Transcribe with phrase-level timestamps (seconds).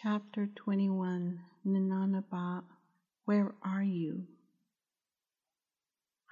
[0.00, 2.62] Chapter 21 Ninanabat,
[3.24, 4.28] Where Are You?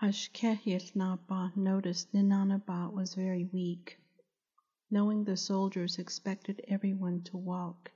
[0.00, 3.98] Hashkehilnaba noticed Ninanabat was very weak.
[4.88, 7.90] Knowing the soldiers expected everyone to walk,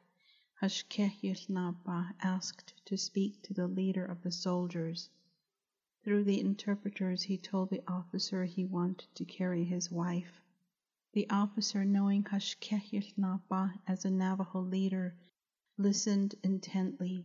[0.60, 5.08] Hashkehilnaba asked to speak to the leader of the soldiers.
[6.02, 10.40] Through the interpreters, he told the officer he wanted to carry his wife.
[11.12, 15.14] The officer, knowing Hashkehilnaba as a Navajo leader,
[15.80, 17.24] listened intently.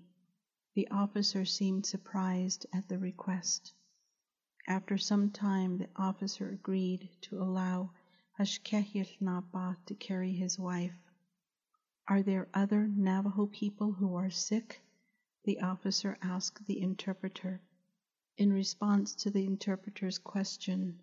[0.75, 3.73] The officer seemed surprised at the request.
[4.65, 7.91] After some time, the officer agreed to allow
[8.39, 10.95] Hashkehilnaba to carry his wife.
[12.07, 14.81] Are there other Navajo people who are sick?
[15.43, 17.61] The officer asked the interpreter.
[18.37, 21.01] In response to the interpreter's question,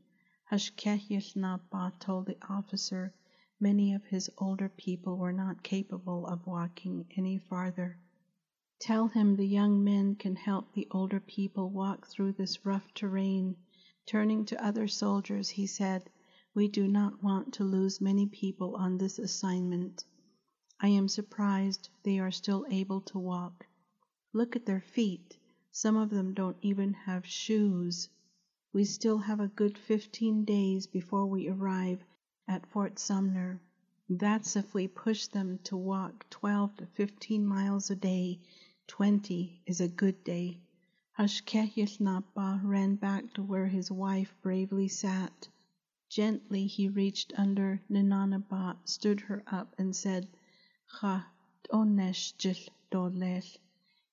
[0.50, 3.12] Hashkehilnaba told the officer
[3.62, 7.96] many of his older people were not capable of walking any farther.
[8.80, 13.54] Tell him the young men can help the older people walk through this rough terrain.
[14.04, 16.10] Turning to other soldiers, he said,
[16.56, 20.02] We do not want to lose many people on this assignment.
[20.80, 23.64] I am surprised they are still able to walk.
[24.32, 25.38] Look at their feet.
[25.70, 28.08] Some of them don't even have shoes.
[28.72, 32.02] We still have a good 15 days before we arrive
[32.48, 33.60] at Fort Sumner.
[34.08, 38.40] That's if we push them to walk 12 to 15 miles a day.
[38.88, 40.58] 20 is a good day.
[41.18, 45.48] Hashkehilnaba ran back to where his wife bravely sat.
[46.08, 50.28] Gently he reached under Ninanabat, stood her up, and said,
[51.00, 51.30] Ha
[51.72, 53.56] onesh.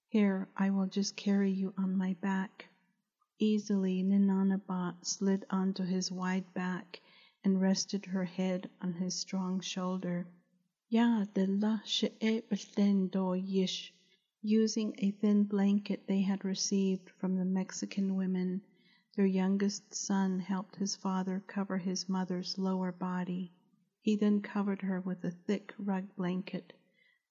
[0.07, 2.69] Here, I will just carry you on my back.
[3.39, 7.01] Easily, Ninanabat slid onto his wide back
[7.41, 10.27] and rested her head on his strong shoulder.
[10.89, 13.91] Ya de la do yish.
[14.41, 18.61] Using a thin blanket they had received from the Mexican women,
[19.15, 23.53] their youngest son helped his father cover his mother's lower body.
[24.01, 26.73] He then covered her with a thick rug blanket,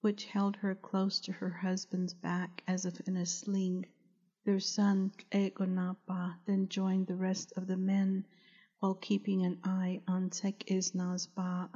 [0.01, 3.85] which held her close to her husband's back as if in a sling.
[4.43, 8.25] Their son Egonapa then joined the rest of the men
[8.79, 11.69] while keeping an eye on Tekisna's Ba,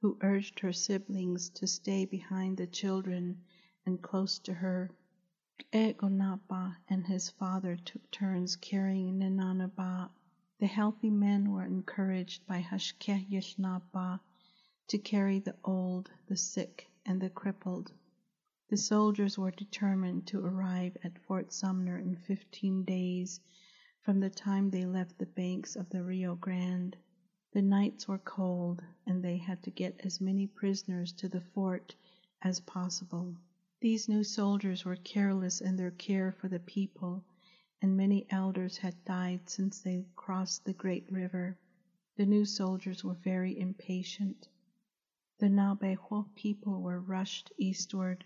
[0.00, 3.36] who urged her siblings to stay behind the children
[3.84, 4.88] and close to her.
[5.72, 10.10] Egonapa and his father took turns carrying Ninanaba.
[10.60, 14.20] The healthy men were encouraged by Hashkehilnaba
[14.86, 17.92] to carry the old, the sick, and the crippled.
[18.68, 23.40] The soldiers were determined to arrive at Fort Sumner in 15 days
[24.08, 26.96] from the time they left the banks of the Rio Grande.
[27.52, 31.94] The nights were cold, and they had to get as many prisoners to the fort
[32.40, 33.36] as possible.
[33.82, 37.22] These new soldiers were careless in their care for the people,
[37.82, 41.58] and many elders had died since they crossed the great river.
[42.16, 44.48] The new soldiers were very impatient.
[45.38, 48.24] The Navajo people were rushed eastward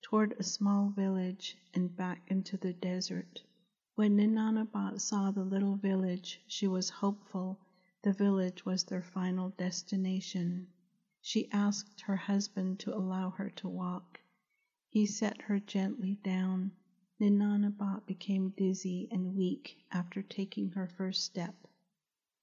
[0.00, 3.42] toward a small village and back into the desert.
[3.96, 7.60] When Ninanabat saw the little village, she was hopeful
[8.02, 10.66] the village was their final destination.
[11.22, 14.18] She asked her husband to allow her to walk.
[14.88, 16.72] He set her gently down.
[17.20, 21.54] Ninanabat became dizzy and weak after taking her first step.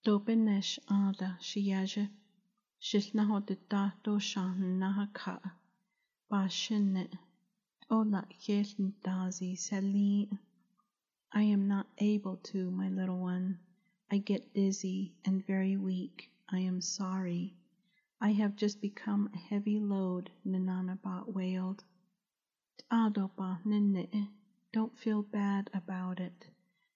[0.06, 2.10] Dobenesh ada shiyaja
[2.82, 5.52] shilnahodita doshan nahaka
[6.32, 7.12] bashinet
[7.90, 8.26] ola
[9.04, 10.40] dazi selin.
[11.34, 13.60] I am not able to, my little one.
[14.12, 16.30] I get dizzy and very weak.
[16.50, 17.56] I am sorry.
[18.20, 21.86] I have just become a heavy load, Ninanabat wailed.
[22.92, 24.28] Ah, Adoba nene,
[24.74, 26.48] don't feel bad about it.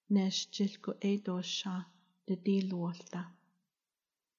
[0.09, 1.85] Nesh jilko edosha
[2.28, 3.28] de dilwalta.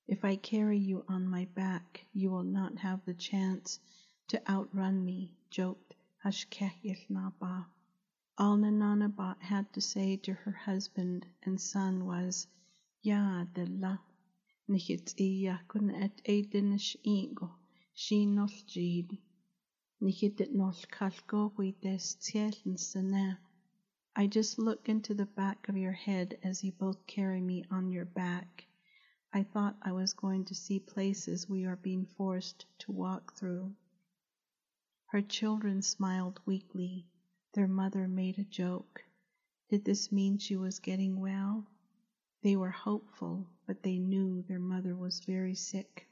[0.07, 3.81] If I carry you on my back, you will not have the chance
[4.29, 7.67] to outrun me, joked Hashkehilnaba.
[8.39, 12.47] All Ninanabat had to say to her husband and son was,
[13.01, 13.99] Ya dilla,
[14.69, 17.57] nichit iya kun et edinish ego,
[17.95, 19.17] she nos jid.
[20.03, 23.39] Nichit nos kalko huites tielensene.
[24.15, 27.91] I just look into the back of your head as you both carry me on
[27.91, 28.67] your back.
[29.33, 33.75] I thought I was going to see places we are being forced to walk through.
[35.07, 37.07] Her children smiled weakly.
[37.57, 39.03] Their mother made a joke.
[39.71, 41.67] Did this mean she was getting well?
[42.43, 46.07] They were hopeful, but they knew their mother was very sick.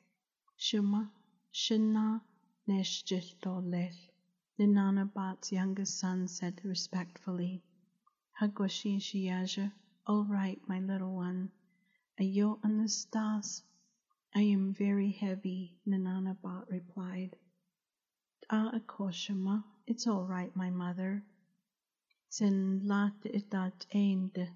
[0.56, 1.04] Shema,
[1.52, 2.22] Shana,
[2.66, 3.94] Neshjitolel.
[4.58, 7.62] Ninanabat's youngest son said respectfully,
[8.40, 9.70] Hagwashin Shiyaja,
[10.06, 11.50] all right, my little one.
[12.18, 13.60] Ayo Anastas,
[14.34, 17.36] I am very heavy, Ninanabat replied.
[18.48, 21.22] Ah Akoshama, it's all right, my mother.
[22.36, 24.48] Sen lat itat einde,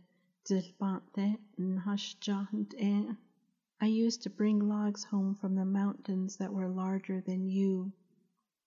[0.45, 3.17] zilbante nhashjahnt
[3.81, 7.93] I used to bring logs home from the mountains that were larger than you.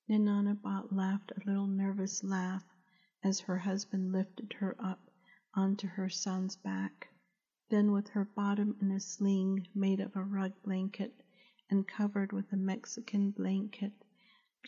[0.07, 2.63] Ninanabat laughed a little nervous laugh
[3.21, 5.11] as her husband lifted her up
[5.53, 7.09] onto her son's back.
[7.67, 11.21] Then, with her bottom in a sling made of a rug blanket
[11.69, 13.91] and covered with a Mexican blanket,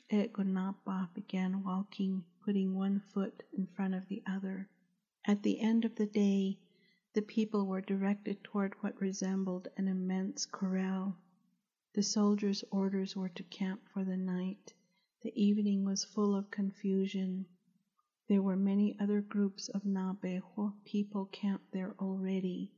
[0.10, 4.68] Egonapa began walking, putting one foot in front of the other.
[5.24, 6.58] At the end of the day,
[7.14, 11.16] the people were directed toward what resembled an immense corral.
[11.94, 14.74] The soldiers' orders were to camp for the night.
[15.22, 17.46] The evening was full of confusion.
[18.28, 22.72] There were many other groups of Nabejo people camped there already.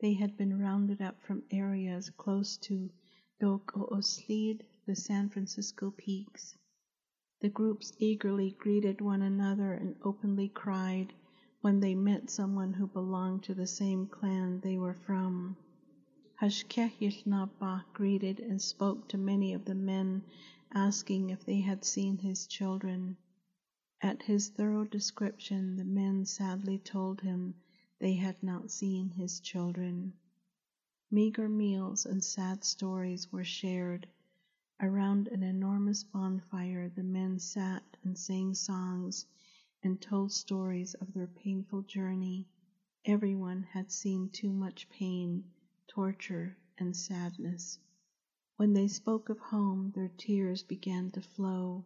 [0.00, 2.90] They had been rounded up from areas close to
[3.38, 6.54] Doko'oslid, the San Francisco Peaks.
[7.40, 11.14] The groups eagerly greeted one another and openly cried
[11.62, 15.56] when they met someone who belonged to the same clan they were from.
[16.38, 20.22] Hashkehilnaba greeted and spoke to many of the men,
[20.72, 23.16] asking if they had seen his children.
[24.02, 27.54] At his thorough description, the men sadly told him
[28.00, 30.12] they had not seen his children.
[31.10, 34.06] Meager meals and sad stories were shared.
[34.80, 39.24] Around an enormous bonfire, the men sat and sang songs
[39.84, 42.48] and told stories of their painful journey.
[43.04, 45.44] Everyone had seen too much pain,
[45.86, 47.78] torture, and sadness.
[48.56, 51.84] When they spoke of home, their tears began to flow.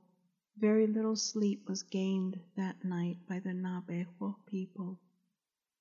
[0.57, 4.99] Very little sleep was gained that night by the Nabejo people.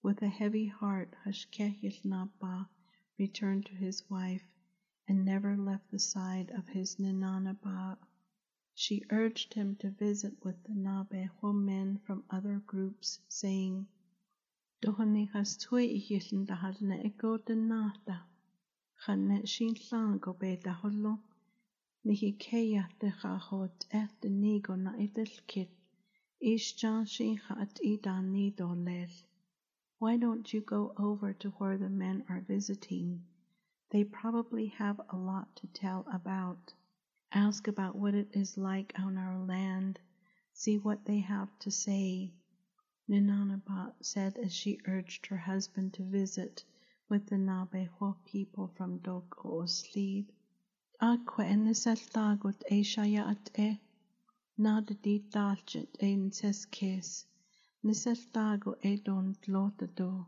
[0.03, 2.67] With a heavy heart, Hashkehilnaba
[3.17, 4.43] returned to his wife
[5.07, 7.97] and never left the side of his Ninanaba.
[8.73, 13.87] She urged him to visit with the Nabejo men from other groups, saying,
[14.81, 18.23] Dohanikas tui ihilin dahal na ego de nata.
[19.05, 21.19] Chanet shin lang go be daholo.
[22.05, 25.69] Nihi keya de chahot et de nigo na idil kit.
[26.39, 29.09] Ish jan shin hat idan nido lel.
[29.99, 33.23] Why don't you go over to where the men are visiting?
[33.89, 36.73] They probably have a lot to tell about.
[37.31, 39.99] Ask about what it is like on our land.
[40.51, 42.33] See what they have to say.
[43.09, 46.65] Ninanabat said as she urged her husband to visit
[47.07, 50.25] with the Nabejo people from Doko'oslid.
[50.99, 53.79] Aqua enisaltagut e shayat e
[54.57, 57.23] nada di dalchit e nseskes.
[57.85, 60.25] Nisaltago e don tlotado.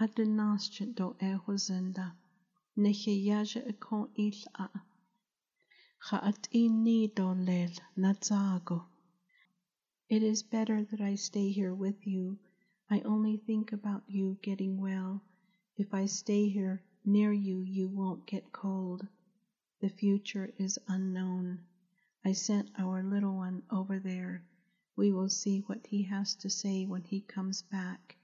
[0.00, 2.14] Adenaschit do e hozenda.
[2.76, 4.68] Necheyaja e kon il a.
[10.10, 12.38] It is better that I stay here with you.
[12.90, 15.22] I only think about you getting well.
[15.76, 19.06] If I stay here near you, you won't get cold.
[19.80, 21.60] The future is unknown.
[22.24, 24.44] I sent our little one over there.
[24.96, 28.16] We will see what he has to say when he comes back,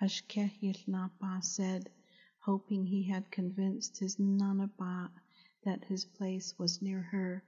[0.00, 1.90] Hashkehilnapa said,
[2.48, 5.10] hoping he had convinced his Nanaba
[5.64, 7.44] that his place was near her.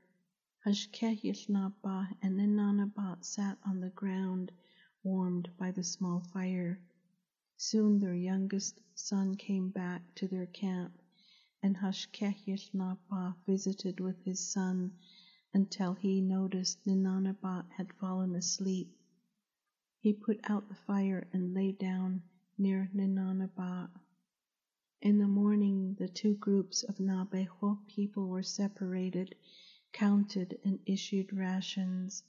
[0.66, 4.52] Hashkehilnaba and Ninanabat sat on the ground,
[5.02, 6.78] warmed by the small fire.
[7.56, 10.92] Soon their youngest son came back to their camp,
[11.62, 14.92] and Hashkehilnaba visited with his son
[15.54, 18.94] until he noticed Ninanabat had fallen asleep.
[20.00, 22.22] He put out the fire and lay down
[22.58, 23.88] near Ninanabat.
[25.02, 29.34] In the morning, the two groups of Nabejo people were separated,
[29.92, 32.22] counted, and issued rations,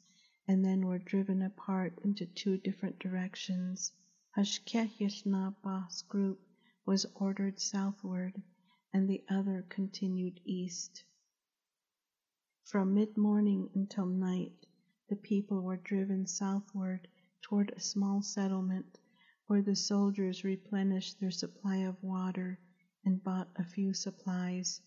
[0.48, 3.92] and then were driven apart into two different directions.
[4.38, 6.40] Hashkehilnaba's group
[6.86, 8.42] was ordered southward,
[8.94, 11.04] and the other continued east.
[12.63, 14.66] From mid-morning until night,
[15.10, 17.10] the people were driven southward
[17.42, 18.98] toward a small settlement
[19.51, 22.58] where the soldiers replenished their supply of water
[23.03, 24.79] and bought a few supplies.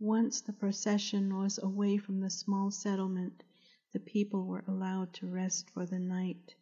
[0.00, 3.44] Once the procession was away from the small settlement,
[3.92, 6.52] the people were allowed to rest for the night.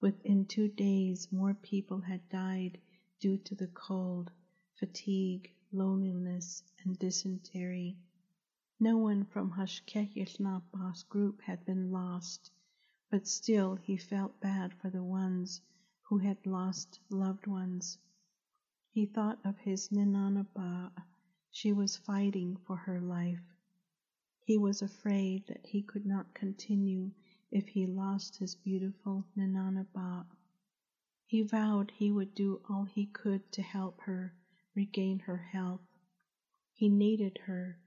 [0.00, 2.78] Within two days, more people had died
[3.18, 4.30] due to the cold,
[4.76, 7.96] fatigue, loneliness, and dysentery.
[8.78, 12.52] No one from Hashkehilnaba's group had been lost.
[13.10, 15.62] but still he felt bad for the ones
[16.08, 17.98] who had lost loved ones.
[18.90, 20.90] He thought of his Ninanaba.
[21.50, 23.42] She was fighting for her life.
[24.40, 27.10] He was afraid that he could not continue
[27.50, 30.24] if he lost his beautiful Ninanaba.
[31.26, 34.34] He vowed he would do all he could to help her
[34.74, 35.86] regain her health.
[36.72, 37.78] He needed her,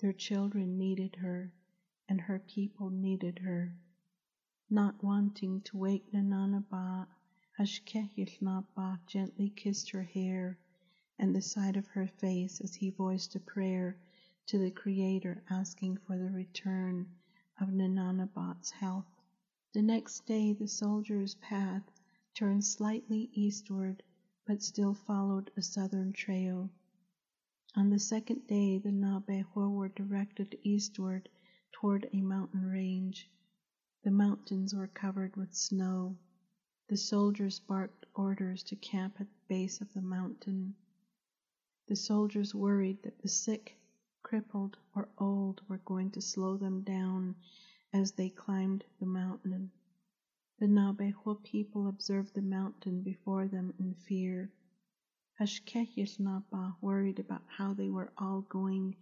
[0.00, 1.50] their children needed her,
[2.06, 3.74] and her people needed her.
[4.68, 7.06] Not wanting to wake Nananaba,
[7.58, 10.56] Ashkehilnaba gently kissed her hair
[11.18, 13.98] and the side of her face as he voiced a prayer
[14.46, 17.08] to the Creator asking for the return
[17.60, 19.08] of Nananabat's health.
[19.72, 21.82] The next day the soldier's path
[22.34, 24.04] turned slightly eastward
[24.46, 26.70] but still followed a southern trail.
[27.74, 31.28] On the second day, the Nabehor were directed eastward
[31.72, 33.28] toward a mountain range.
[34.04, 36.16] The mountains were covered with snow.
[36.90, 40.74] The soldiers barked orders to camp at the base of the mountain.
[41.86, 43.76] The soldiers worried that the sick,
[44.24, 47.36] crippled, or old were going to slow them down
[47.92, 49.70] as they climbed the mountain.
[50.58, 54.50] The Nabehor people observed the mountain before them in fear.
[55.38, 58.96] Ashkehilnaba worried about how they were all going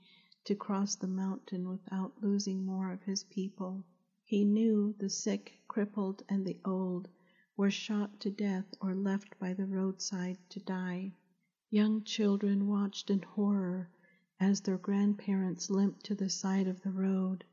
[0.45, 3.83] to cross the mountain without losing more of his people.
[4.27, 7.09] He knew the sick, crippled, and the old
[7.59, 11.13] were shot to death or left by the roadside to die.
[11.71, 13.91] Young children watched in horror
[14.39, 17.45] as their grandparents limped to the side of the road.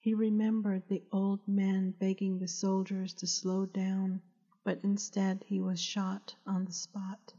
[0.00, 4.22] He remembered the old man begging the soldiers to slow down,
[4.64, 7.34] but instead he was shot on the spot.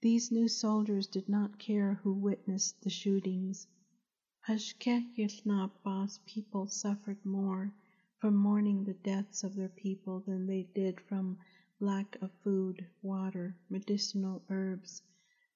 [0.00, 3.66] These new soldiers did not care who witnessed the shootings.
[4.48, 7.74] Ashkehilnaba's people suffered more
[8.22, 11.36] from mourning the deaths of their people than they did from
[11.80, 15.02] lack of food, water, medicinal herbs,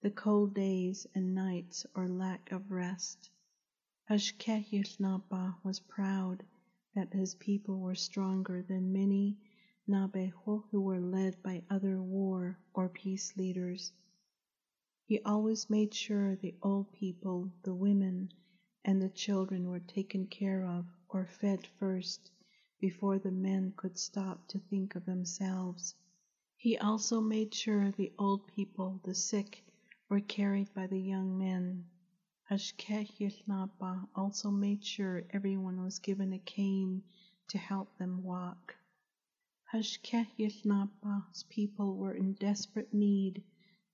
[0.02, 3.30] the cold days and nights, or lack of rest.
[4.10, 6.42] Ashkehilnaba was proud
[6.92, 9.38] that his people were stronger than many
[9.88, 13.92] Nabeho who were led by other war or peace leaders.
[15.04, 18.32] He always made sure the old people, the women,
[18.84, 22.32] and the children were taken care of or fed first
[22.80, 25.94] before the men could stop to think of themselves.
[26.56, 29.64] He also made sure the old people, the sick,
[30.08, 31.84] were carried by the young men.
[32.50, 37.02] Ashkehilnaba also made sure everyone was given a cane
[37.48, 38.76] to help them walk.
[39.72, 43.42] Ashkehilnaba's people were in desperate need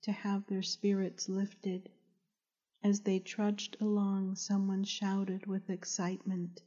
[0.03, 1.91] to have their spirits lifted.
[2.83, 6.63] As they trudged along, someone shouted with excitement,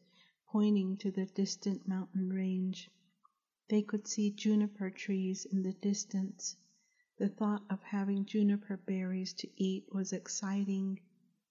[0.56, 2.90] pointing to the distant mountain range.
[3.68, 6.56] They could see juniper trees in the distance.
[7.18, 11.02] The thought of having juniper berries to eat was exciting.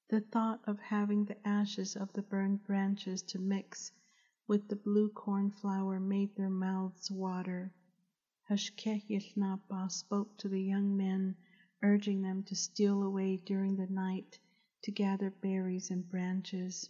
[0.09, 3.93] The thought of having the ashes of the burned branches to mix
[4.49, 7.75] with the blue corn flour made their mouths water.
[8.49, 11.37] Ashkehilnaba spoke to the young men
[11.83, 14.39] urging them to steal away during the night
[14.85, 16.89] to gather berries and branches.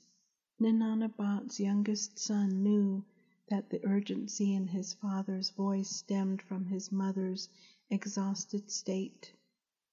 [0.61, 3.05] Ninanabat's youngest son knew
[3.49, 7.49] that the urgency in his father's voice stemmed from his mother's
[7.91, 9.33] exhausted state.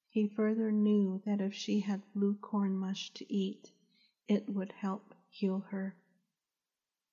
[0.08, 3.72] He further knew that if she had blue corn mush to eat,
[4.28, 5.96] it would help heal her.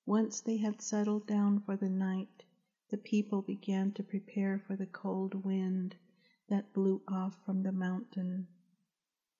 [0.05, 2.43] Once they had settled down for the night,
[2.89, 5.95] the people began to prepare for the cold wind
[6.49, 8.47] that blew off from the mountain.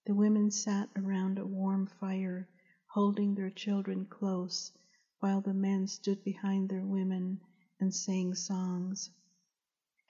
[0.08, 2.50] The women sat around a warm fire,
[2.94, 4.72] holding their children close,
[5.20, 7.40] while the men stood behind their women
[7.80, 9.12] and sang songs.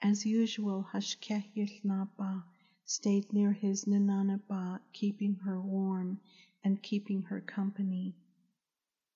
[0.02, 2.44] As usual, Ashkehilnaba
[2.86, 6.18] stayed near his Ninanaba, keeping her warm
[6.64, 8.16] and keeping her company.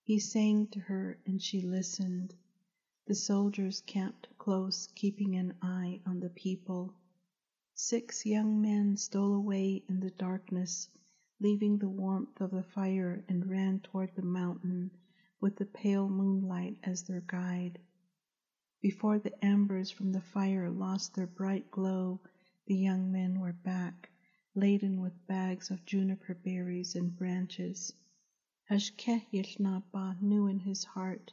[0.03, 2.35] He sang to her and she listened.
[3.07, 6.95] The soldiers camped close, keeping an eye on the people.
[7.75, 10.91] Six young men stole away in the darkness,
[11.45, 14.91] leaving the warmth of the fire, and ran toward the mountain
[15.43, 17.79] with the pale moonlight as their guide.
[18.81, 22.19] Before the embers from the fire lost their bright glow,
[22.65, 24.09] the young men were back,
[24.55, 27.93] laden with bags of juniper berries and branches.
[28.71, 31.31] Ashkehilnaba knew in his heart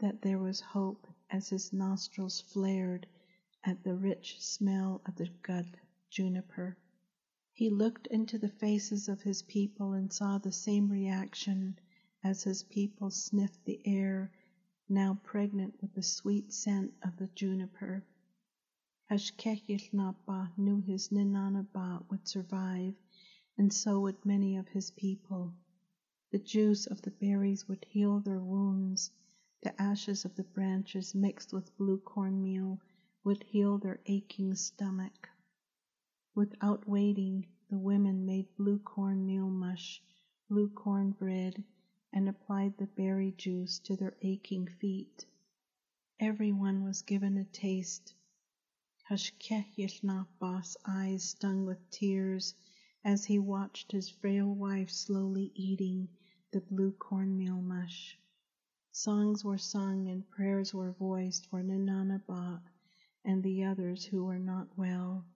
[0.00, 3.06] that there was hope as his nostrils flared
[3.64, 5.78] at the rich smell of the good
[6.10, 6.76] juniper.
[7.60, 11.78] He looked into the faces of his people and saw the same reaction
[12.24, 14.32] as his people sniffed the air
[14.88, 18.02] now pregnant with the sweet scent of the juniper.
[19.10, 22.94] Hashkehilnapa knew his Ninanaba would survive,
[23.58, 25.52] and so would many of his people.
[26.30, 29.10] The juice of the berries would heal their wounds.
[29.62, 32.80] The ashes of the branches mixed with blue cornmeal
[33.22, 35.28] would heal their aching stomach.
[36.40, 40.02] Without waiting, the women made blue cornmeal mush,
[40.48, 41.62] blue corn bread,
[42.14, 45.26] and applied the berry juice to their aching feet.
[46.18, 48.14] Everyone was given a taste.
[49.10, 52.54] Hashkehilnapa's eyes stung with tears
[53.04, 56.08] as he watched his frail wife slowly eating
[56.52, 58.18] the blue cornmeal mush.
[58.92, 62.62] Songs were sung and prayers were voiced for Ninanaba
[63.26, 65.26] and the others who were not well.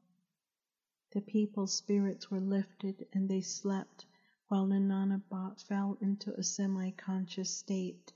[1.15, 4.05] The people's spirits were lifted and they slept
[4.49, 8.13] while Ninanaba fell into a semi-conscious state.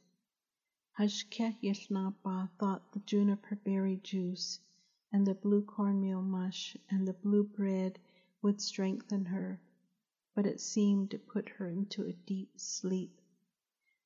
[0.98, 4.58] Hashkehilnaba thought the juniper berry juice
[5.12, 8.00] and the blue cornmeal mush and the blue bread
[8.42, 9.60] would strengthen her,
[10.34, 13.20] but it seemed to put her into a deep sleep.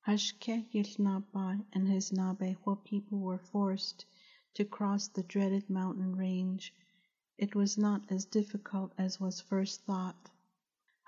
[0.05, 4.05] Hashkehilnaba and his Nabeho people were forced
[4.53, 6.75] to cross the dreaded mountain range.
[7.37, 10.29] It was not as difficult as was first thought.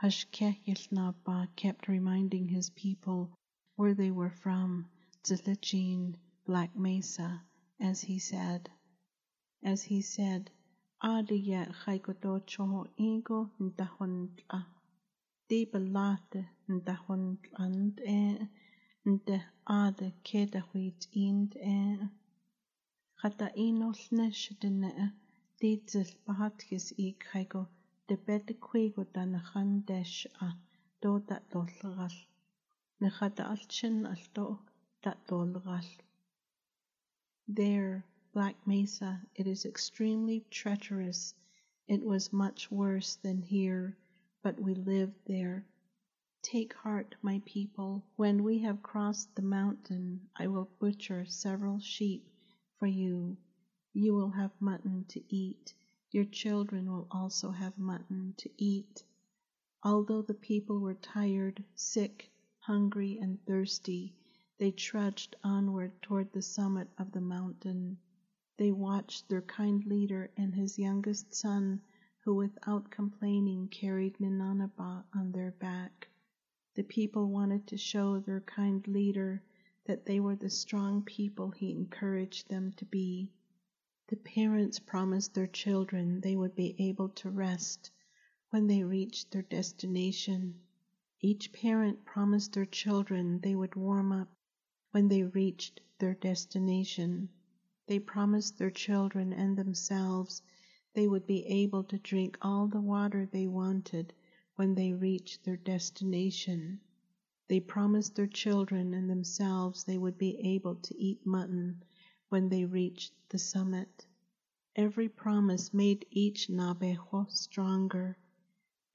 [0.02, 3.30] Hashkehilnaba kept reminding his people
[3.76, 4.90] where they were from,
[5.24, 6.16] Tzilajin,
[6.46, 7.44] Black Mesa,
[7.80, 8.72] as he said.
[9.62, 10.50] As he said,
[11.04, 14.66] Adiyat chaikodo choho ingo ntahonla.
[15.48, 18.48] Di belate ntahonland e
[19.06, 22.00] nte ade kedahuit ind e.
[23.22, 25.14] Chata inosne shidene
[28.08, 30.56] de bete quigo da na chandesh a
[31.02, 31.66] do dat al
[34.44, 34.70] do
[35.02, 36.04] dat.
[37.48, 41.34] There, Black Mesa, it is extremely treacherous.
[41.88, 43.98] It was much worse than here,
[44.44, 45.66] but we lived there.
[46.44, 48.06] Take heart, my people.
[48.18, 52.30] When we have crossed the mountain, I will butcher several sheep
[52.78, 53.38] for you.
[53.98, 55.74] You will have mutton to eat.
[56.12, 59.06] Your children will also have mutton to eat.
[59.84, 62.30] Although the people were tired, sick,
[62.60, 64.14] hungry, and thirsty,
[64.58, 67.98] they trudged onward toward the summit of the mountain.
[68.58, 71.80] They watched their kind leader and his youngest son,
[72.26, 76.10] who without complaining carried Ninanaba on their back.
[76.74, 79.42] The people wanted to show their kind leader
[79.86, 83.32] that they were the strong people he encouraged them to be.
[84.08, 87.90] The parents promised their children they would be able to rest
[88.52, 90.60] when they reached their destination.
[91.22, 94.32] Each parent promised their children they would warm up
[94.92, 97.30] when they reached their destination.
[97.88, 100.44] They promised their children and themselves
[100.94, 104.14] they would be able to drink all the water they wanted
[104.56, 106.80] when they reached their destination.
[107.48, 111.82] They promised their children and themselves they would be able to eat mutton
[112.30, 114.06] when they reached the summit.
[114.76, 118.18] Every promise made each Nabejo stronger.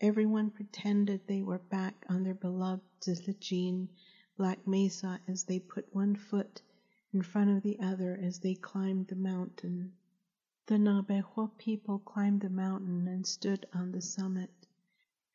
[0.01, 3.89] Everyone pretended they were back on their beloved Tzilajin,
[4.37, 6.61] Black Mesa, as they put one foot
[7.13, 9.93] in front of the other as they climbed the mountain.
[10.67, 14.51] The Nabejo people climbed the mountain and stood on the summit.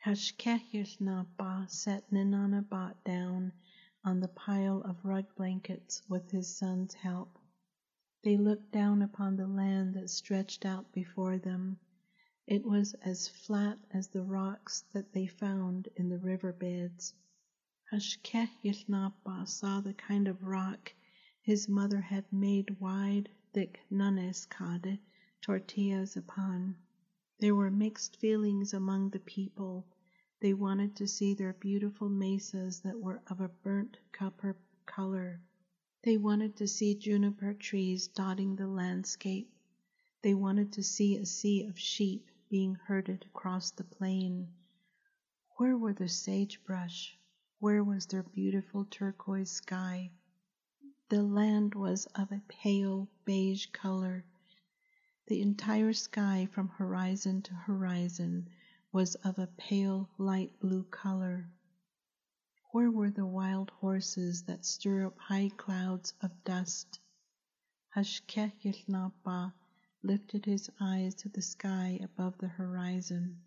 [0.05, 3.51] Hashkehilnaba set Ninanabat down
[4.03, 7.39] on the pile of rug blankets with his son's help.
[8.25, 11.77] They looked down upon the land that stretched out before them.
[12.47, 17.13] It was as flat as the rocks that they found in the river beds.
[17.91, 20.91] Hashkehilnaba saw the kind of rock
[21.39, 24.97] his mother had made wide, thick nuneskade
[25.39, 26.77] tortillas upon.
[27.37, 29.85] There were mixed feelings among the people.
[30.39, 34.57] They wanted to see their beautiful mesas that were of a burnt copper
[34.87, 35.41] color.
[36.05, 39.51] They wanted to see juniper trees dotting the landscape.
[40.21, 44.49] They wanted to see a sea of sheep being herded across the plain.
[45.57, 47.17] Where were the sagebrush?
[47.57, 50.11] Where was their beautiful turquoise sky?
[51.09, 54.25] The land was of a pale beige color.
[55.25, 58.47] The entire sky from horizon to horizon
[58.91, 61.49] was of a pale light blue color.
[62.75, 66.99] Where were the wild horses that stir up high clouds of dust?
[67.95, 69.53] Hashkehilnaba
[70.03, 73.39] lifted his eyes to the sky above the horizon.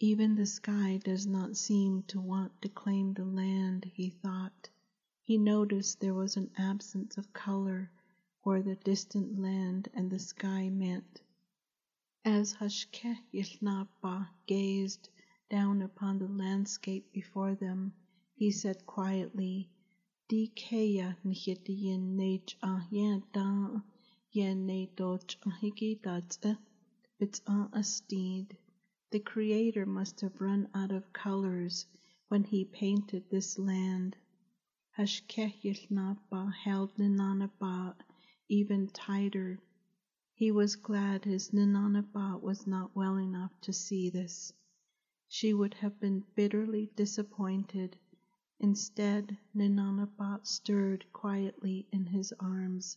[0.00, 4.70] Even the sky does not seem to want to claim the land, he thought.
[5.22, 7.90] He noticed there was an absence of color
[8.44, 11.20] where the distant land and the sky met.
[12.24, 13.18] As Hashké
[14.46, 15.10] gazed
[15.50, 17.92] down upon the landscape before them,
[18.36, 19.70] he said quietly,
[20.28, 23.80] Di keya nchitiyin nage ah yen da
[24.32, 25.22] yen ne doch
[25.60, 26.38] hiki that's
[27.20, 28.58] it's a steed.
[29.12, 31.86] The Creator must have run out of colors
[32.26, 34.16] when he painted this land.
[34.98, 37.94] Hashkehilnapa held Ninanaba
[38.48, 39.60] even tighter.
[40.34, 44.52] He was glad his Ninanaba was not well enough to see this.
[45.28, 47.96] She would have been bitterly disappointed.
[48.60, 52.96] Instead, Ninanaba stirred quietly in his arms.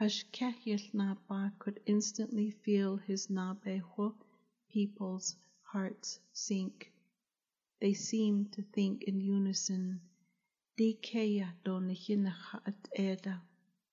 [0.00, 4.14] Hashkehilnapa could instantly feel his Nabeho
[4.68, 6.92] people's hearts sink.
[7.80, 10.00] They seemed to think in unison.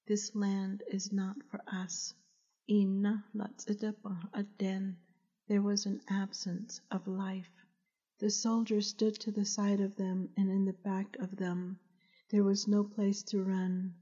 [0.05, 2.13] This land is not for us.
[5.47, 7.62] There was an absence of life.
[8.23, 11.77] The soldiers stood to the side of them and in the back of them.
[12.29, 13.95] There was no place to run.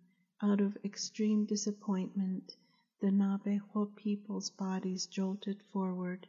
[0.43, 2.55] Out of extreme disappointment,
[2.99, 6.27] the Navajo people's bodies jolted forward,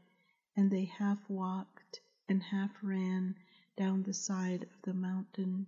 [0.57, 2.01] and they half walked
[2.31, 3.35] and half ran
[3.77, 5.67] down the side of the mountain.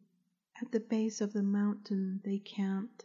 [0.63, 3.05] At the base of the mountain they camped.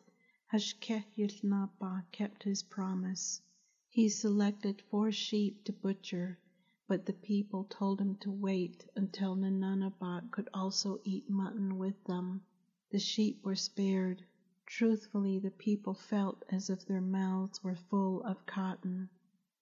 [0.53, 3.41] Hashkehilnapa kept his promise.
[3.89, 6.39] He selected four sheep to butcher,
[6.89, 12.41] but the people told him to wait until Nananabak could also eat mutton with them.
[12.89, 14.23] The sheep were spared.
[14.65, 19.07] Truthfully, the people felt as if their mouths were full of cotton.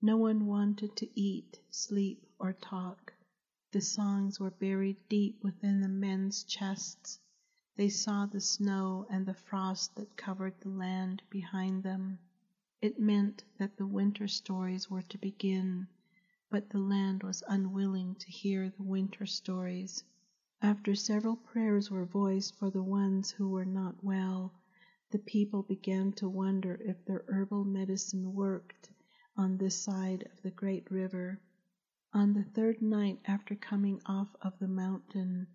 [0.02, 3.14] No one wanted to eat, sleep, or talk.
[3.74, 7.20] The songs were buried deep within the men's chests.
[7.76, 12.20] They saw the snow and the frost that covered the land behind them.
[12.82, 15.90] It meant that the winter stories were to begin,
[16.50, 20.04] but the land was unwilling to hear the winter stories.
[20.62, 24.54] After several prayers were voiced for the ones who were not well,
[25.12, 28.90] the people began to wonder if their herbal medicine worked
[29.36, 31.40] on this side of the great river.
[32.14, 35.48] On the third night after coming off of the mountain,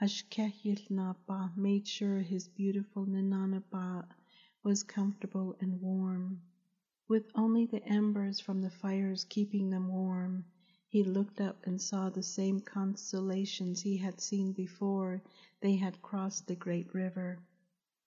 [0.00, 4.08] Hashkehilnapa made sure his beautiful Ninanaba
[4.62, 6.40] was comfortable and warm.
[7.10, 10.44] With only the embers from the fires keeping them warm,
[10.90, 15.22] he looked up and saw the same constellations he had seen before
[15.62, 17.38] they had crossed the great river.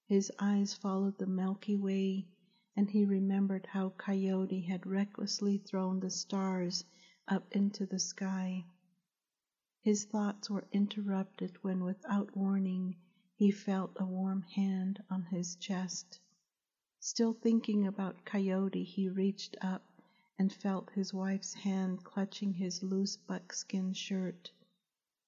[0.06, 2.28] His eyes followed the Milky Way,
[2.76, 6.86] and he remembered how Coyote had recklessly thrown the stars
[7.28, 8.66] up into the sky.
[9.82, 12.98] His thoughts were interrupted when, without warning,
[13.34, 16.20] he felt a warm hand on his chest.
[17.04, 19.84] Still thinking about Coyote, he reached up
[20.38, 24.52] and felt his wife's hand clutching his loose buckskin shirt.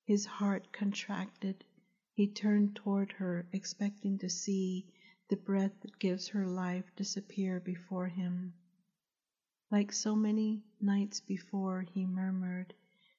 [0.06, 1.66] His heart contracted.
[2.14, 4.86] He turned toward her, expecting to see
[5.30, 8.54] the breath that gives her life disappear before him.
[9.72, 12.76] Like so many nights before, he murmured,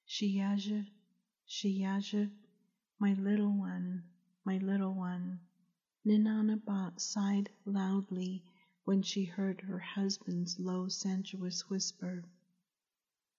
[0.07, 0.87] Shiyaja,
[1.49, 2.31] Shiyaja,
[3.01, 4.05] my little one,
[4.45, 5.41] my little one.
[6.07, 8.45] Ninanaba sighed loudly
[8.85, 12.23] when she heard her husband's low, sensuous whisper.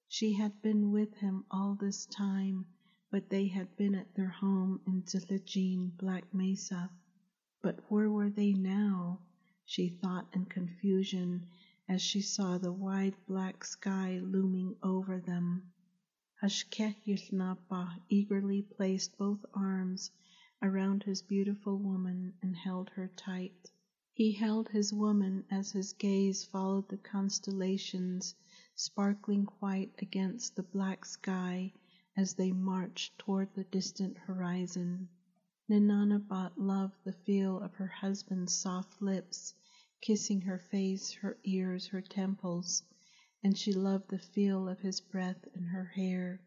[0.07, 2.65] She had been with him all this time,
[3.11, 6.89] but they had been at their home in Tzilicene, Black Mesa.
[7.61, 9.19] But where were they now?
[9.63, 11.45] She thought in confusion
[11.87, 15.71] as she saw the wide black sky looming over them.
[16.41, 20.09] Hashkehilnapa eagerly placed both arms
[20.61, 23.69] around his beautiful woman and held her tight.
[24.13, 28.33] He held his woman as his gaze followed the constellations
[28.73, 31.73] sparkling white against the black sky
[32.15, 35.09] as they marched toward the distant horizon.
[35.69, 39.53] Ninanabat loved the feel of her husband's soft lips
[39.99, 42.83] kissing her face, her ears, her temples,
[43.43, 46.39] and she loved the feel of his breath in her hair.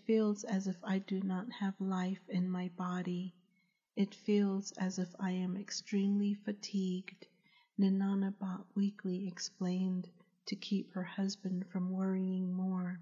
[0.04, 3.36] feels as if I do not have life in my body.
[3.94, 7.28] It feels as if I am extremely fatigued,
[7.78, 10.10] Ninanabat weakly explained
[10.46, 12.98] to keep her husband from worrying more.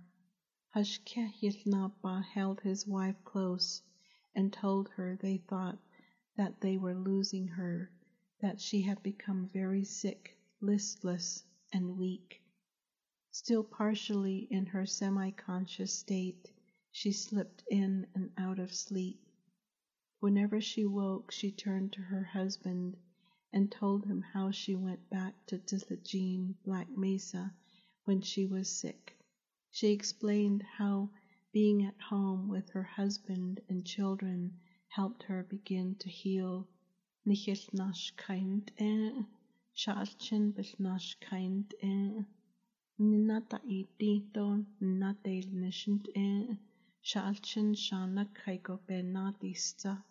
[0.76, 3.80] Hashkehilnapa held his wife close
[4.34, 5.78] and told her they thought
[6.36, 7.90] that they were losing her,
[8.40, 12.42] that she had become very sick, listless, and weak.
[13.30, 16.50] Still partially in her semi-conscious state,
[16.90, 19.20] she slipped in and out of sleep.
[20.20, 22.96] Whenever she woke, she turned to her husband
[23.52, 27.52] and told him how she went back to Tsilagene, Black Mesa,
[28.04, 29.18] when she was sick.
[29.70, 31.10] She explained how
[31.52, 34.58] being at home with her husband and children
[34.96, 36.68] helped her begin to heal.
[37.26, 39.22] Nichilnash kind eh,
[39.74, 42.22] shalchin bilnash kind eh,
[43.00, 46.54] ninata idito nate nishint eh,
[47.02, 50.02] shalchin shana kaiko benatista.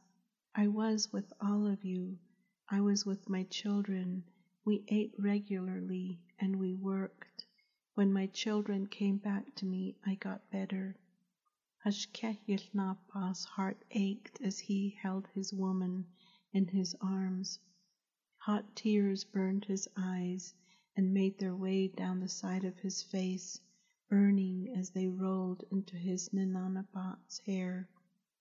[0.56, 2.18] I was with all of you.
[2.68, 4.24] I was with my children.
[4.66, 7.46] We ate regularly and we worked.
[7.94, 10.96] When my children came back to me, I got better.
[11.84, 16.06] Hashkehilnapa's heart ached as he held his woman
[16.54, 17.58] in his arms.
[18.38, 20.54] Hot tears burned his eyes
[20.96, 23.60] and made their way down the side of his face,
[24.10, 27.90] burning as they rolled into his Ninanabat's hair.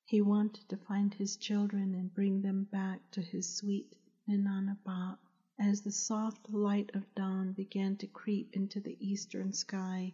[0.04, 3.96] He wanted to find his children and bring them back to his sweet
[4.28, 5.16] Ninanabat.
[5.58, 10.12] As the soft light of dawn began to creep into the eastern sky,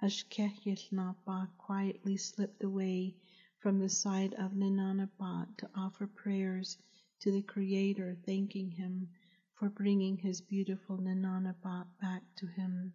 [0.00, 3.16] Hashkehilnaba quietly slipped away
[3.58, 6.78] from the side of Ninanabat to offer prayers
[7.18, 9.08] to the Creator, thanking him
[9.54, 12.92] for bringing his beautiful Ninanabat back to him.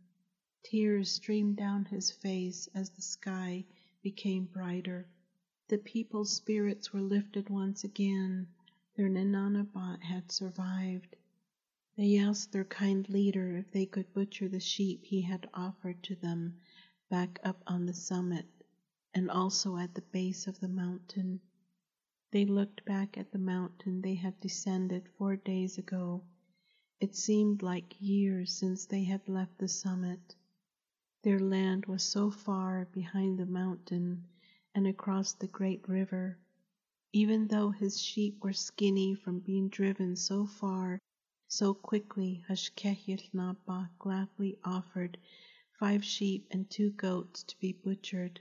[0.64, 3.66] Tears streamed down his face as the sky
[4.02, 5.06] became brighter.
[5.68, 8.48] The people's spirits were lifted once again.
[8.96, 11.18] Their Ninanabat had survived.
[11.98, 16.16] They asked their kind leader if they could butcher the sheep he had offered to
[16.16, 16.62] them
[17.14, 18.48] back up on the summit
[19.14, 21.40] and also at the base of the mountain.
[22.32, 26.24] They looked back at the mountain they had descended four days ago.
[27.00, 30.34] It seemed like years since they had left the summit.
[31.22, 34.26] Their land was so far behind the mountain
[34.74, 36.40] and across the great river.
[37.12, 41.00] Even though his sheep were skinny from being driven so far
[41.48, 45.20] so quickly, Hashkehilnaba gladly offered
[45.84, 48.40] five sheep and two goats to be butchered.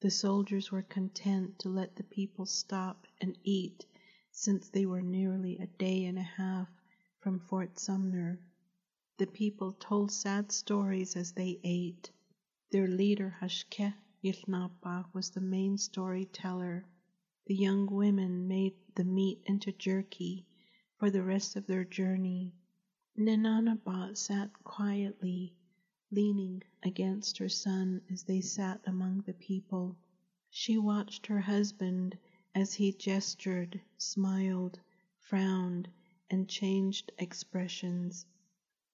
[0.00, 3.84] The soldiers were content to let the people stop and eat
[4.32, 6.68] since they were nearly a day and a half
[7.20, 8.38] from Fort Sumner.
[9.18, 12.10] The people told sad stories as they ate.
[12.70, 13.92] Their leader, Hashkeh
[14.24, 16.86] Yilnaba, was the main storyteller.
[17.44, 20.46] The young women made the meat into jerky
[20.96, 22.54] for the rest of their journey.
[23.18, 25.52] Ninanabat sat quietly,
[26.14, 29.96] leaning against her son as they sat among the people.
[30.48, 32.16] She watched her husband
[32.54, 34.78] as he gestured, smiled,
[35.18, 35.88] frowned,
[36.30, 38.24] and changed expressions.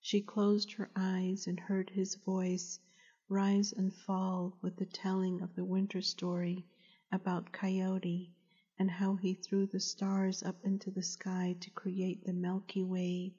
[0.00, 2.80] She closed her eyes and heard his voice
[3.28, 6.64] rise and fall with the telling of the winter story
[7.12, 8.32] about Coyote
[8.78, 13.34] and how he threw the stars up into the sky to create the Milky Way.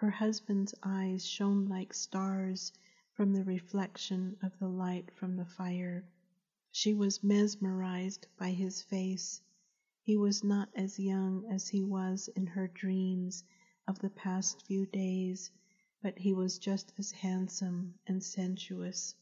[0.00, 2.72] Her husband's eyes shone like stars
[3.14, 6.04] from the reflection of the light from the fire.
[6.70, 9.42] She was mesmerized by his face.
[10.04, 13.42] He was not as young as he was in her dreams
[13.88, 15.50] of the past few days,
[16.00, 19.16] but he was just as handsome and sensuous.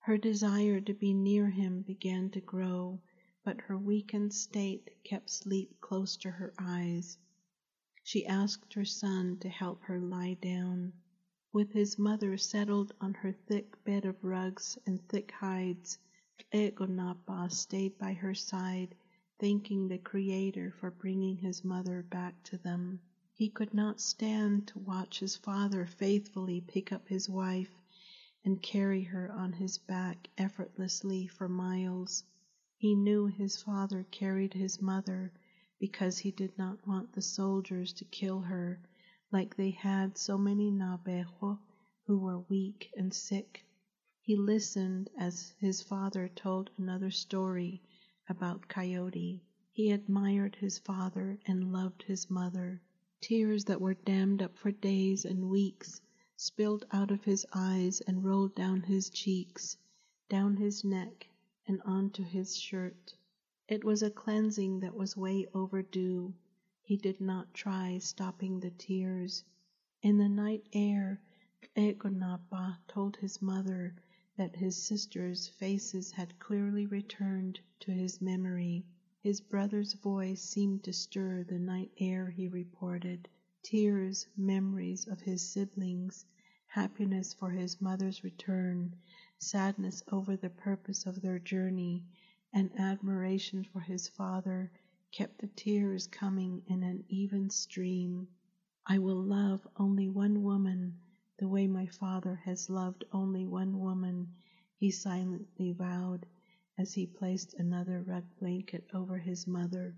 [0.00, 3.00] Her desire to be near him began to grow,
[3.44, 7.16] but her weakened state kept sleep close to her eyes.
[8.10, 10.94] She asked her son to help her lie down.
[11.52, 15.98] With his mother settled on her thick bed of rugs and thick hides,
[16.50, 18.94] Egonapa stayed by her side
[19.38, 22.98] thanking the Creator for bringing his mother back to them.
[23.34, 27.74] He could not stand to watch his father faithfully pick up his wife
[28.42, 32.24] and carry her on his back effortlessly for miles.
[32.78, 35.30] He knew his father carried his mother
[35.78, 38.80] because he did not want the soldiers to kill her
[39.30, 41.58] like they had so many Nabejo
[42.06, 43.64] who were weak and sick.
[44.20, 47.82] He listened as his father told another story
[48.28, 49.42] about Coyote.
[49.70, 52.80] He admired his father and loved his mother.
[53.20, 56.00] Tears that were dammed up for days and weeks
[56.36, 59.76] spilled out of his eyes and rolled down his cheeks,
[60.28, 61.26] down his neck,
[61.66, 63.14] and onto his shirt.
[63.70, 66.32] It was a cleansing that was way overdue.
[66.80, 69.44] He did not try stopping the tears.
[70.00, 71.20] In the night air,
[71.76, 73.94] Egonapa told his mother
[74.38, 78.86] that his sisters' faces had clearly returned to his memory.
[79.20, 83.28] His brother's voice seemed to stir the night air, he reported.
[83.62, 86.24] Tears, memories of his siblings,
[86.68, 88.96] happiness for his mother's return,
[89.38, 92.06] sadness over the purpose of their journey,
[92.52, 94.70] and admiration for his father
[95.12, 98.26] kept the tears coming in an even stream.
[98.86, 100.98] I will love only one woman,
[101.38, 104.34] the way my father has loved only one woman,
[104.76, 106.26] he silently vowed
[106.78, 109.94] as he placed another rug blanket over his mother.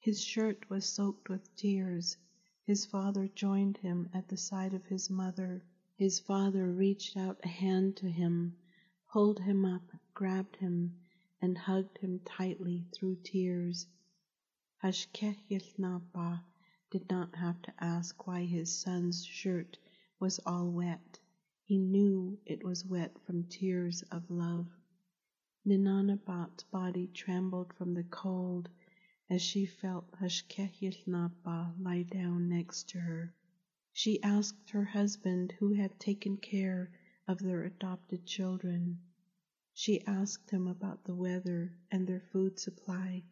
[0.00, 2.16] His shirt was soaked with tears.
[2.64, 5.62] His father joined him at the side of his mother.
[5.96, 8.54] His father reached out a hand to him,
[9.10, 10.94] pulled him up, grabbed him,
[11.40, 13.86] and hugged him tightly through tears.
[14.82, 16.42] Hashkehilnapa
[16.90, 19.78] did not have to ask why his son's shirt
[20.18, 21.18] was all wet.
[21.64, 24.66] He knew it was wet from tears of love.
[25.66, 28.68] Ninanabat's body trembled from the cold
[29.28, 33.34] as she felt Hashkehilnapa lie down next to her.
[33.92, 36.92] She asked her husband who had taken care
[37.26, 39.00] of their adopted children.
[39.78, 43.22] She asked him about the weather and their food supply.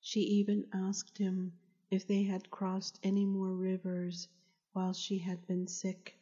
[0.00, 1.52] She even asked him
[1.92, 4.26] if they had crossed any more rivers
[4.72, 6.18] while she had been sick.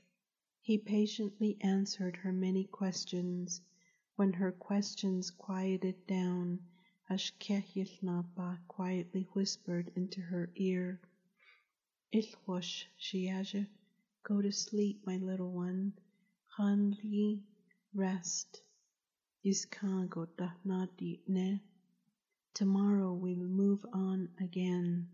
[0.61, 3.63] He patiently answered her many questions.
[4.17, 6.61] When her questions quieted down,
[7.09, 11.01] Hashkehilnapa quietly whispered into her ear,
[12.13, 13.67] Ilwash Shiaja,
[14.25, 15.95] go to sleep, my little one.
[16.59, 17.41] Hanli,
[17.95, 18.61] rest.
[19.43, 21.63] Iskango dahnadi ne.
[22.53, 25.09] Tomorrow we will move on again.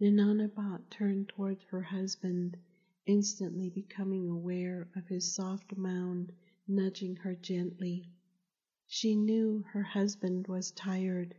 [0.00, 2.56] Ninanabat turned towards her husband,
[3.04, 6.32] instantly becoming aware of his soft mound
[6.66, 8.10] nudging her gently.
[8.86, 11.34] She knew her husband was tired,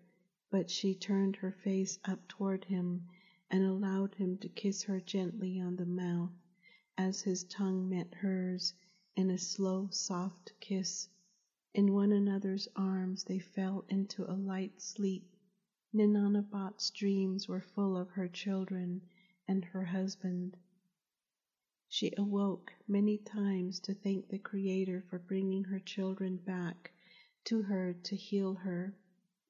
[0.51, 3.07] but she turned her face up toward him
[3.49, 6.29] and allowed him to kiss her gently on the mouth
[6.95, 8.75] as his tongue met hers
[9.15, 11.09] in a slow, soft kiss.
[11.77, 15.35] In one another's arms they fell into a light sleep.
[15.93, 19.03] Ninanabat's dreams were full of her children
[19.47, 20.57] and her husband.
[21.87, 26.91] She awoke many times to thank the Creator for bringing her children back
[27.43, 28.95] to her to heal her.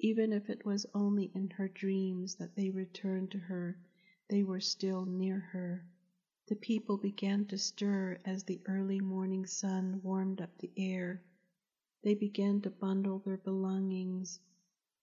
[0.01, 3.79] Even if it was only in her dreams that they returned to her,
[4.29, 5.85] they were still near her.
[6.49, 11.23] The people began to stir as the early morning sun warmed up the air.
[12.03, 14.39] They began to bundle their belongings.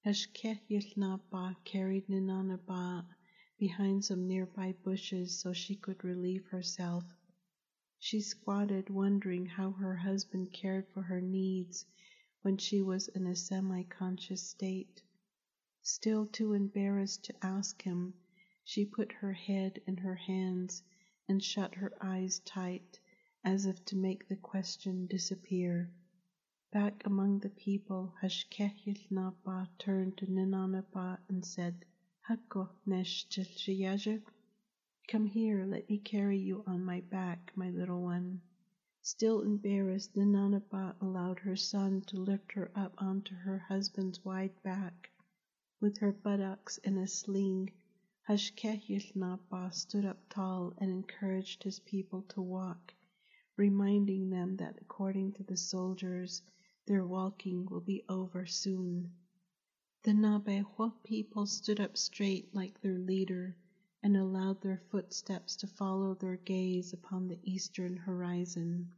[0.06, 3.04] Hashkehilnapa carried Ninanaba
[3.58, 7.04] behind some nearby bushes so she could relieve herself.
[7.98, 11.84] She squatted wondering how her husband cared for her needs
[12.42, 15.02] when she was in a semi-conscious state.
[15.82, 18.14] Still too embarrassed to ask him,
[18.62, 20.82] she put her head in her hands
[21.28, 23.00] and shut her eyes tight
[23.42, 25.90] as if to make the question disappear.
[26.74, 31.84] Back among the people, Hashkehilnapa turned to Ninanaba and said,
[32.22, 33.28] Hako nesh
[35.06, 38.40] Come here, let me carry you on my back, my little one.
[39.02, 45.10] Still embarrassed, Ninanaba allowed her son to lift her up onto her husband's wide back.
[45.80, 47.70] With her buttocks in a sling,
[48.28, 52.92] Hashkehilnapa stood up tall and encouraged his people to walk,
[53.56, 56.42] reminding them that according to the soldiers,
[56.86, 59.10] their walking will be over soon.
[60.02, 63.56] The Nabehua people stood up straight like their leader
[64.02, 68.92] and allowed their footsteps to follow their gaze upon the eastern horizon.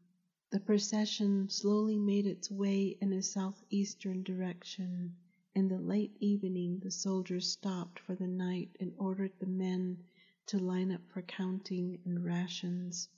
[0.51, 5.14] The procession slowly made its way in a southeastern direction.
[5.55, 9.99] In the late evening, the soldiers stopped for the night and ordered the men
[10.46, 13.09] to line up for counting and rations.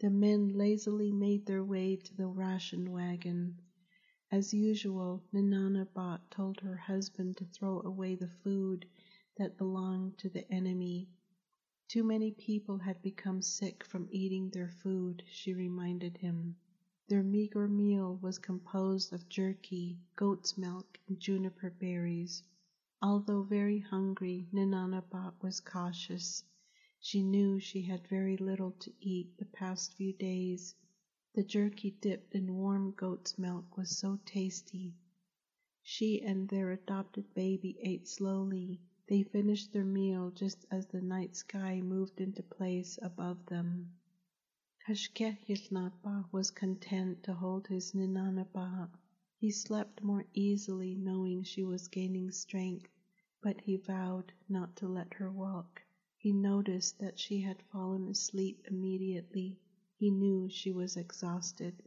[0.00, 3.56] The men lazily made their way to the ration wagon.
[4.30, 8.84] As usual, Ninanabat told her husband to throw away the food
[9.38, 11.08] that belonged to the enemy.
[11.88, 16.56] Too many people had become sick from eating their food, she reminded him.
[17.08, 22.42] Their meager meal was composed of jerky, goat's milk, and juniper berries.
[23.00, 26.44] Although very hungry, Ninanabat was cautious.
[27.00, 30.74] She knew she had very little to eat the past few days
[31.38, 34.92] the jerky dipped in warm goat's milk was so tasty.
[35.84, 38.80] She and their adopted baby ate slowly.
[39.06, 43.92] They finished their meal just as the night sky moved into place above them.
[44.88, 48.90] Hashkehilnapa was content to hold his Ninanaba.
[49.36, 52.90] He slept more easily knowing she was gaining strength,
[53.40, 55.82] but he vowed not to let her walk.
[56.16, 59.60] He noticed that she had fallen asleep immediately
[60.00, 61.82] He knew she was exhausted.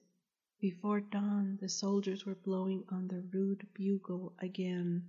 [0.60, 5.08] Before dawn, the soldiers were blowing on the rude bugle again.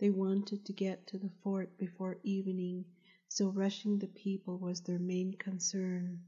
[0.00, 2.84] They wanted to get to the fort before evening,
[3.28, 6.24] so rushing the people was their main concern.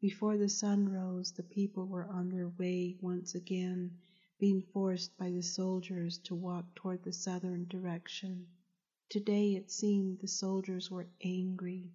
[0.00, 3.98] Before the sun rose, the people were on their way once again,
[4.38, 8.46] being forced by the soldiers to walk toward the southern direction.
[9.10, 11.92] Today it seemed the soldiers were angry.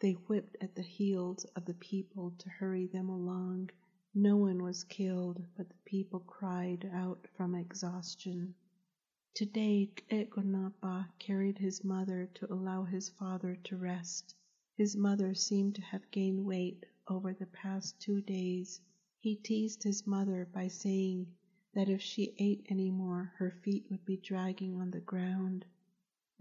[0.00, 3.68] They whipped at the heels of the people to hurry them along.
[4.14, 8.54] No one was killed, but the people cried out from exhaustion.
[9.34, 14.34] Today, Egonapa carried his mother to allow his father to rest.
[14.74, 18.80] His mother seemed to have gained weight over the past two days.
[19.18, 21.26] He teased his mother by saying
[21.74, 25.66] that if she ate any more, her feet would be dragging on the ground.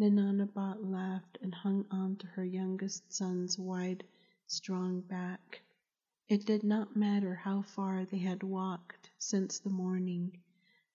[0.02, 4.06] Ninanabat laughed and hung on to her youngest son's wide,
[4.48, 5.62] strong back.
[6.30, 10.40] It did not matter how far they had walked since the morning.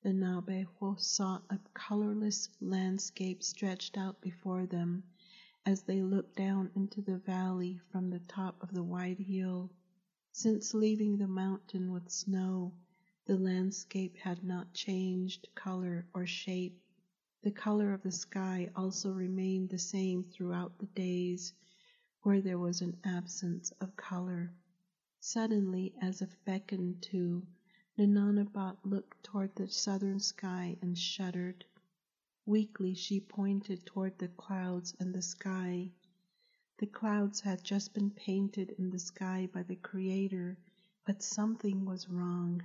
[0.02, 5.02] The Nabejo saw a colorless landscape stretched out before them
[5.66, 9.70] as they looked down into the valley from the top of the wide hill.
[10.32, 12.72] Since leaving the mountain with snow,
[13.26, 16.80] the landscape had not changed color or shape.
[17.45, 21.53] The color of the sky also remained the same throughout the days,
[22.22, 24.51] where there was an absence of color.
[25.20, 27.47] Suddenly, as if beckoned to,
[27.99, 31.66] Ninanabat looked toward the southern sky and shuddered.
[32.47, 35.90] Weakly she pointed toward the clouds and the sky.
[36.78, 40.57] The clouds had just been painted in the sky by the Creator,
[41.05, 42.62] but something was wrong.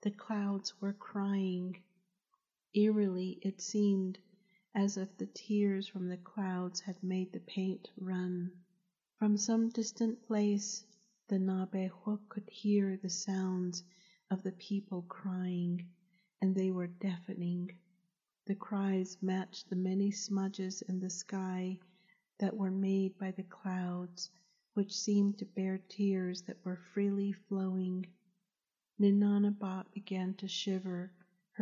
[0.00, 1.76] The clouds were crying.
[2.74, 4.18] Eerily it seemed
[4.74, 8.50] as if the tears from the clouds had made the paint run.
[9.18, 10.82] From some distant place
[11.28, 13.84] the Nabejo could hear the sounds
[14.30, 15.86] of the people crying,
[16.40, 17.70] and they were deafening.
[18.46, 21.78] The cries matched the many smudges in the sky
[22.38, 24.30] that were made by the clouds,
[24.72, 28.06] which seemed to bear tears that were freely flowing.
[28.98, 31.12] Ninanabat began to shiver,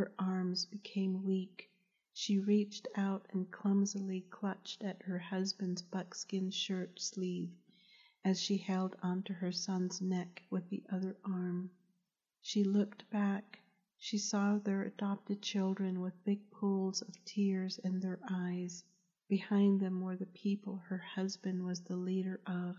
[0.01, 1.71] her arms became weak.
[2.15, 7.51] She reached out and clumsily clutched at her husband's buckskin shirt sleeve
[8.25, 11.71] as she held onto her son's neck with the other arm.
[12.41, 13.61] She looked back.
[13.99, 18.83] She saw their adopted children with big pools of tears in their eyes.
[19.29, 22.75] Behind them were the people her husband was the leader of.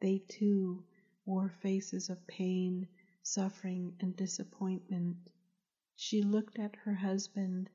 [0.00, 0.82] They too
[1.24, 2.88] wore faces of pain,
[3.22, 5.30] suffering, and disappointment.
[6.00, 7.68] She looked at her husband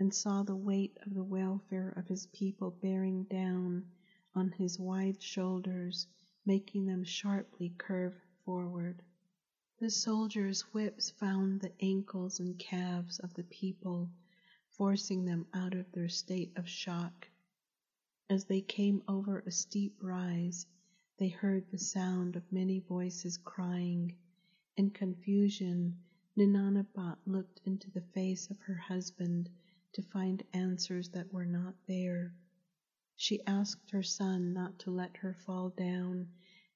[0.00, 3.86] and saw the weight of the welfare of his people bearing down
[4.34, 6.08] on his wide shoulders
[6.44, 9.00] making them sharply curve forward.
[9.78, 14.10] The soldiers' whips found the ankles and calves of the people,
[14.70, 17.28] forcing them out of their state of shock.
[18.28, 20.66] As they came over a steep rise,
[21.18, 24.16] they heard the sound of many voices crying.
[24.76, 26.00] In confusion,
[26.40, 29.50] Ninanabat looked into the face of her husband
[29.90, 32.32] to find answers that were not there.
[33.16, 36.28] She asked her son not to let her fall down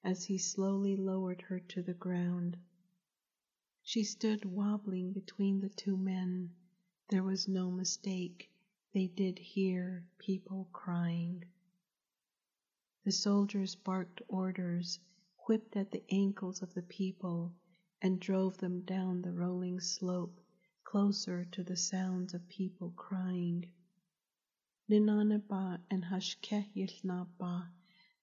[0.02, 2.56] as he slowly lowered her to the ground.
[3.84, 6.50] She stood wobbling between the two men.
[7.06, 8.50] There was no mistake.
[8.92, 11.44] They did hear people crying.
[13.04, 14.98] The soldiers barked orders,
[15.46, 17.54] whipped at the ankles of the people,
[18.04, 20.40] and drove them down the rolling slope
[20.82, 23.64] closer to the sounds of people crying.
[24.90, 27.68] Ninanaba and Hashkehilnaba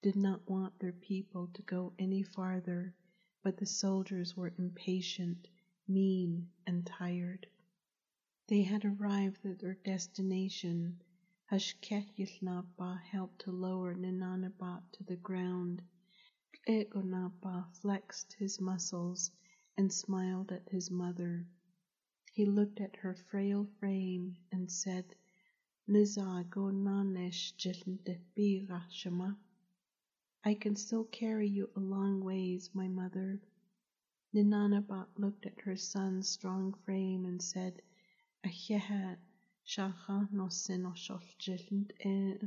[0.01, 2.93] did not want their people to go any farther,
[3.41, 5.47] but the soldiers were impatient,
[5.87, 7.47] mean, and tired.
[8.47, 11.01] They had arrived at their destination.
[11.49, 15.81] Hashkehilnaba helped to lower Ninanabat to the ground.
[16.67, 19.31] Egonapa flexed his muscles
[19.79, 21.47] and smiled at his mother.
[22.33, 25.15] He looked at her frail frame and said.
[25.87, 26.03] I
[30.53, 33.39] can still carry you a long ways, my mother.
[34.35, 37.81] Ninanabat looked at her son's strong frame and said,
[38.45, 39.15] Aheha
[39.65, 42.37] shacha no seno sholjild e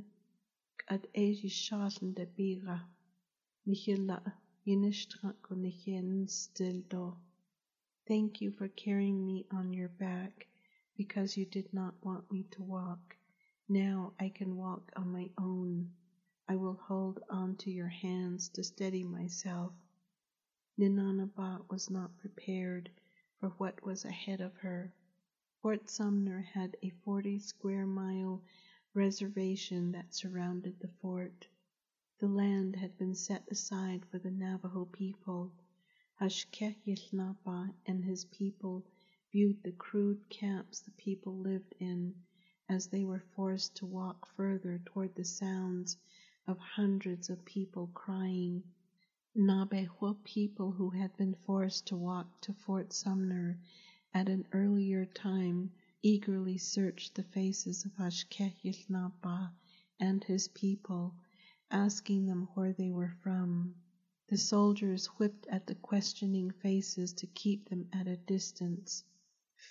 [0.87, 2.83] ad eji shaln de bira.
[3.67, 4.35] Nihila.
[4.65, 4.79] Thank
[8.41, 10.47] you for carrying me on your back
[10.97, 13.17] because you did not want me to walk.
[13.69, 15.91] Now I can walk on my own.
[16.49, 19.73] I will hold on to your hands to steady myself.
[20.79, 22.89] Ninanaba was not prepared
[23.41, 24.93] for what was ahead of her.
[25.61, 28.41] Fort Sumner had a 40 square mile
[28.95, 31.49] reservation that surrounded the fort.
[32.19, 35.51] The land had been set aside for the Navajo people.
[36.21, 38.85] Hashkehilnapa and his people
[39.33, 42.15] viewed the crude camps the people lived in
[42.69, 45.97] as they were forced to walk further toward the sounds
[46.47, 48.63] of hundreds of people crying.
[49.35, 53.59] Navajo people who had been forced to walk to Fort Sumner
[54.13, 59.51] at an earlier time eagerly searched the faces of Hashkehilnapa
[59.99, 61.15] and his people,
[61.73, 63.75] asking them where they were from.
[64.29, 69.05] The soldiers whipped at the questioning faces to keep them at a distance.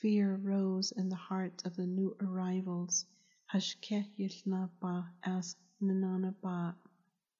[0.01, 3.05] Fear rose in the hearts of the new arrivals.
[3.53, 6.75] Hashkehilnapa asked Ninanaba,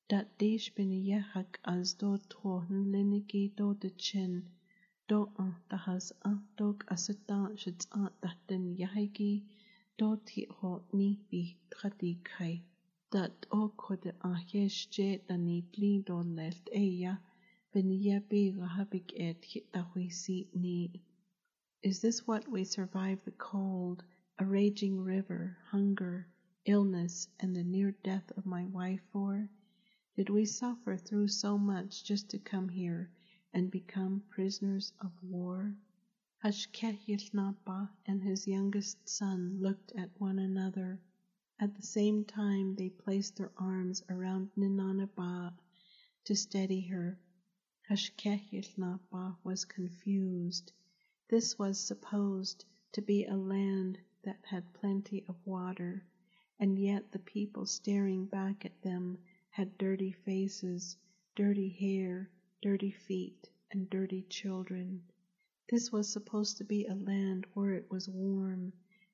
[0.10, 4.50] Dat dish bin yehak as do to liniki do de chin,
[5.08, 9.44] do an tahas an dog asatan shits an datin yahiki,
[9.98, 12.62] do ti ho ni bi trati kai.
[13.12, 17.20] Dat o kode a yesh je dani blin do lelt eya,
[17.74, 21.04] ye bi rahabik et hitahui si ni.
[21.84, 24.02] Is this what we survived the cold,
[24.40, 26.26] a raging river, hunger,
[26.64, 29.50] illness, and the near death of my wife for?
[30.16, 33.12] Did we suffer through so much just to come here
[33.54, 35.76] and become prisoners of war?
[36.46, 41.02] Hashkehilnapa and his youngest son looked at one another.
[41.64, 45.54] At the same time, they placed their arms around Ninanaba
[46.24, 47.20] to steady her.
[47.88, 50.72] Hashkehilnapa was confused.
[51.30, 56.04] This was supposed to be a land that had plenty of water,
[56.60, 59.20] and yet the people staring back at them
[59.52, 60.98] had dirty faces,
[61.36, 62.32] dirty hair,
[62.64, 65.04] dirty feet, and dirty children.
[65.70, 68.74] This was supposed to be a land where it was warm,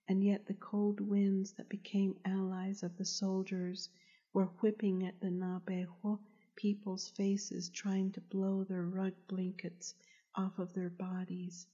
[0.10, 3.90] and yet the cold winds that became allies of the soldiers
[4.34, 6.20] were whipping at the Navajo
[6.56, 9.94] people's faces, trying to blow their rug blankets
[10.36, 11.68] off of their bodies.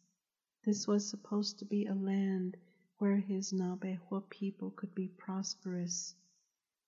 [0.65, 2.57] This was supposed to be a land
[2.97, 6.15] where his Navajo people could be prosperous.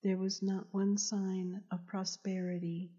[0.01, 2.91] There was not one sign of prosperity.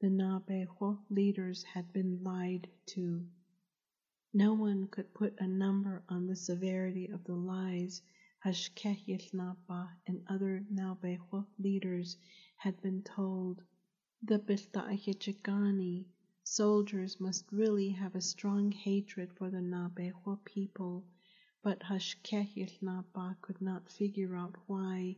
[0.00, 3.26] The Navajo leaders had been lied to.
[4.34, 8.02] No one could put a number on the severity of the lies
[8.44, 12.18] Hashkehilnapa and other Navajo leaders
[12.56, 13.62] had been told.
[14.22, 16.04] The Biltahichigani
[16.44, 21.06] soldiers must really have a strong hatred for the Navajo people,
[21.62, 25.16] but Hashkehilnapa could not figure out why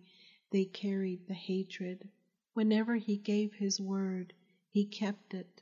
[0.50, 2.08] they carried the hatred.
[2.54, 4.32] Whenever he gave his word,
[4.70, 5.59] he kept it.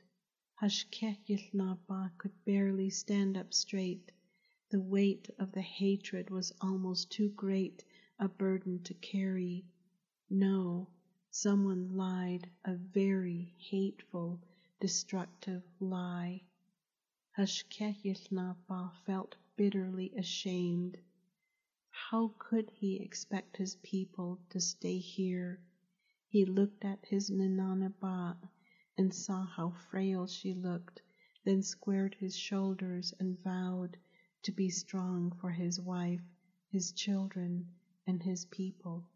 [0.61, 4.11] Hashkehilnapa could barely stand up straight.
[4.71, 7.85] The weight of the hatred was almost too great
[8.19, 9.63] a burden to carry.
[10.29, 10.89] No,
[11.31, 14.41] someone lied a very hateful,
[14.81, 16.43] destructive lie.
[17.37, 20.97] Hashkehilnapa felt bitterly ashamed.
[21.89, 25.61] How could he expect his people to stay here?
[26.27, 28.35] He looked at his Ninanaba
[28.99, 31.01] and saw how frail she looked,
[31.45, 33.97] then squared his shoulders and vowed
[34.43, 36.19] to be strong for his wife,
[36.69, 37.65] his children,
[38.05, 39.07] and his people.